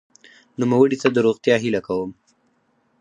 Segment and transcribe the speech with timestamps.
[0.59, 2.11] نوموړي ته د روغتیا هیله کوم.